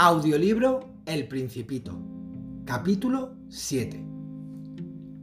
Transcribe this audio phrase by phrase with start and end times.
[0.00, 1.98] Audiolibro El Principito,
[2.64, 4.06] capítulo 7.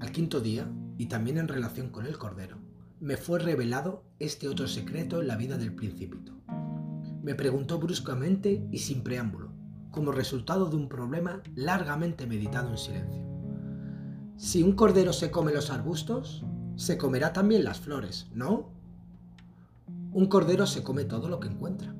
[0.02, 2.58] Al quinto día, y también en relación con el Cordero,
[3.00, 6.34] me fue revelado este otro secreto en la vida del Principito.
[7.24, 9.48] Me preguntó bruscamente y sin preámbulo,
[9.92, 13.24] como resultado de un problema largamente meditado en silencio.
[14.36, 16.44] Si un cordero se come los arbustos,
[16.76, 18.72] se comerá también las flores, ¿no?
[20.12, 21.95] Un cordero se come todo lo que encuentra.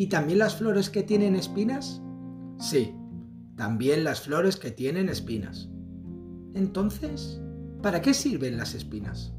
[0.00, 2.00] ¿Y también las flores que tienen espinas?
[2.58, 2.94] Sí,
[3.54, 5.68] también las flores que tienen espinas.
[6.54, 7.38] Entonces,
[7.82, 9.34] ¿para qué sirven las espinas?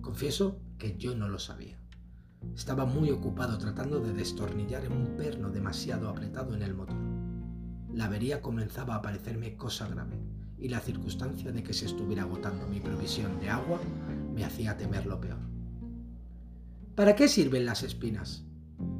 [0.00, 1.78] Confieso que yo no lo sabía.
[2.54, 6.96] Estaba muy ocupado tratando de destornillar en un perno demasiado apretado en el motor.
[7.92, 10.16] La avería comenzaba a parecerme cosa grave
[10.58, 13.78] y la circunstancia de que se estuviera agotando mi provisión de agua
[14.34, 15.40] me hacía temer lo peor.
[16.94, 18.46] ¿Para qué sirven las espinas?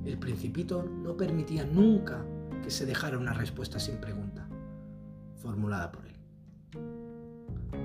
[0.05, 2.25] El principito no permitía nunca
[2.63, 4.49] que se dejara una respuesta sin pregunta,
[5.37, 6.17] formulada por él.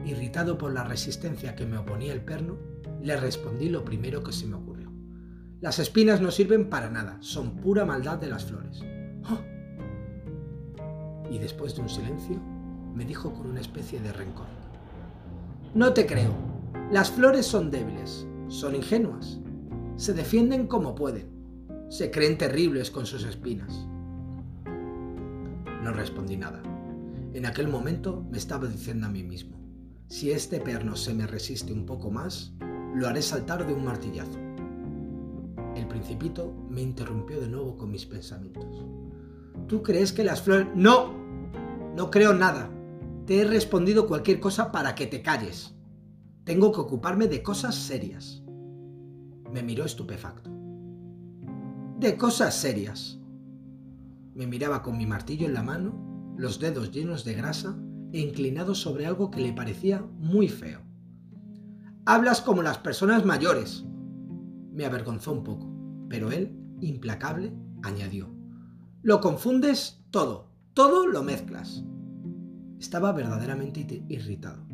[0.05, 2.57] Irritado por la resistencia que me oponía el perno,
[3.01, 4.91] le respondí lo primero que se me ocurrió.
[5.61, 8.81] Las espinas no sirven para nada, son pura maldad de las flores.
[9.29, 9.39] ¡Oh!
[11.29, 12.39] Y después de un silencio,
[12.95, 14.47] me dijo con una especie de rencor.
[15.75, 16.33] No te creo.
[16.91, 19.39] Las flores son débiles, son ingenuas,
[19.97, 21.36] se defienden como pueden
[21.89, 23.87] se creen terribles con sus espinas.
[25.83, 26.61] No respondí nada.
[27.33, 29.57] En aquel momento me estaba diciendo a mí mismo,
[30.07, 32.53] si este perno se me resiste un poco más,
[32.93, 34.39] lo haré saltar de un martillazo.
[35.75, 38.85] El principito me interrumpió de nuevo con mis pensamientos.
[39.67, 40.67] ¿Tú crees que las flores...
[40.75, 41.13] No,
[41.95, 42.69] no creo nada.
[43.25, 45.75] Te he respondido cualquier cosa para que te calles.
[46.43, 48.41] Tengo que ocuparme de cosas serias.
[49.53, 50.57] Me miró estupefacto
[51.99, 53.19] de cosas serias.
[54.35, 57.75] Me miraba con mi martillo en la mano, los dedos llenos de grasa
[58.13, 60.81] e inclinado sobre algo que le parecía muy feo.
[62.05, 63.83] Hablas como las personas mayores.
[64.71, 65.73] Me avergonzó un poco,
[66.07, 68.29] pero él, implacable, añadió.
[69.01, 71.83] Lo confundes todo, todo lo mezclas.
[72.79, 74.67] Estaba verdaderamente irritado.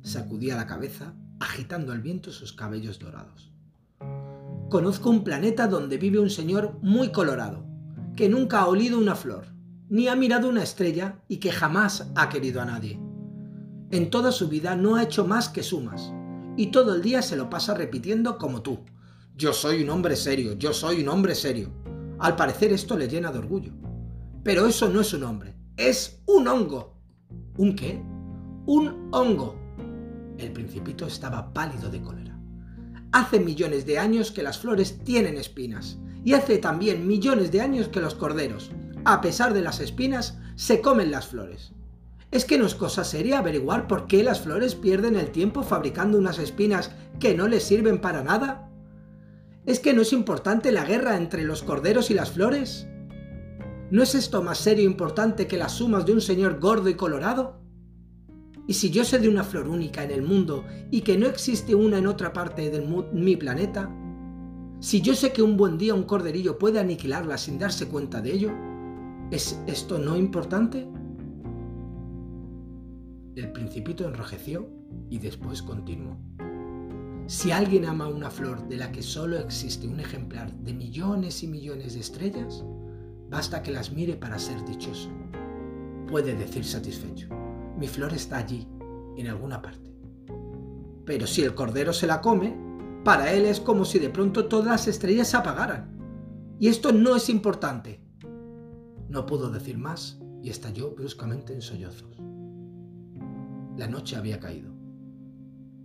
[0.00, 3.52] Sacudía la cabeza, agitando al viento sus cabellos dorados.
[4.70, 7.66] Conozco un planeta donde vive un señor muy colorado,
[8.14, 9.48] que nunca ha olido una flor,
[9.88, 13.00] ni ha mirado una estrella y que jamás ha querido a nadie.
[13.90, 16.12] En toda su vida no ha hecho más que sumas,
[16.56, 18.78] y todo el día se lo pasa repitiendo como tú.
[19.34, 21.72] Yo soy un hombre serio, yo soy un hombre serio.
[22.20, 23.72] Al parecer esto le llena de orgullo.
[24.44, 26.94] Pero eso no es un hombre, es un hongo.
[27.56, 28.00] ¿Un qué?
[28.66, 29.56] Un hongo.
[30.38, 32.29] El principito estaba pálido de cólera.
[33.12, 37.88] Hace millones de años que las flores tienen espinas y hace también millones de años
[37.88, 38.70] que los corderos,
[39.04, 41.72] a pesar de las espinas, se comen las flores.
[42.30, 46.18] ¿Es que no es cosa seria averiguar por qué las flores pierden el tiempo fabricando
[46.18, 48.70] unas espinas que no les sirven para nada?
[49.66, 52.86] ¿Es que no es importante la guerra entre los corderos y las flores?
[53.90, 56.94] ¿No es esto más serio e importante que las sumas de un señor gordo y
[56.94, 57.59] colorado?
[58.66, 61.74] Y si yo sé de una flor única en el mundo y que no existe
[61.74, 62.80] una en otra parte de
[63.12, 63.90] mi planeta,
[64.80, 68.32] si yo sé que un buen día un corderillo puede aniquilarla sin darse cuenta de
[68.32, 68.50] ello,
[69.30, 70.88] ¿es esto no importante?
[73.34, 74.68] El principito enrojeció
[75.08, 76.16] y después continuó.
[77.26, 81.46] Si alguien ama una flor de la que solo existe un ejemplar de millones y
[81.46, 82.64] millones de estrellas,
[83.28, 85.10] basta que las mire para ser dichoso.
[86.08, 87.28] Puede decir satisfecho
[87.80, 88.68] mi flor está allí,
[89.16, 89.90] en alguna parte.
[91.06, 92.54] Pero si el cordero se la come,
[93.04, 95.96] para él es como si de pronto todas las estrellas se apagaran.
[96.60, 98.04] Y esto no es importante.
[99.08, 102.18] No pudo decir más y estalló bruscamente en sollozos.
[103.78, 104.70] La noche había caído.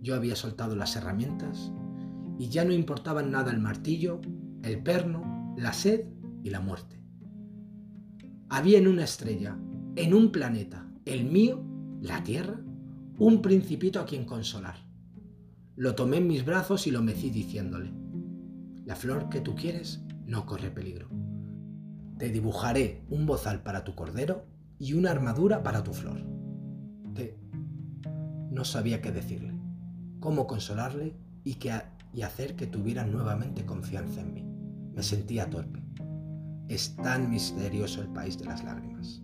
[0.02, 1.72] Yo había soltado las herramientas
[2.38, 4.20] y ya no importaban nada el martillo,
[4.62, 6.04] el perno, la sed
[6.42, 7.00] y la muerte.
[8.50, 9.56] Había en una estrella,
[9.96, 11.64] en un planeta, el mío,
[12.00, 12.60] la tierra,
[13.18, 14.76] un principito a quien consolar.
[15.74, 17.92] Lo tomé en mis brazos y lo mecí diciéndole,
[18.84, 21.08] la flor que tú quieres no corre peligro.
[22.18, 24.46] Te dibujaré un bozal para tu cordero
[24.78, 26.22] y una armadura para tu flor.
[27.14, 27.38] Te...
[28.50, 29.52] No sabía qué decirle,
[30.20, 31.14] cómo consolarle
[31.44, 31.72] y, qué
[32.14, 34.44] y hacer que tuviera nuevamente confianza en mí.
[34.94, 35.82] Me sentía torpe.
[36.68, 39.22] Es tan misterioso el país de las lágrimas.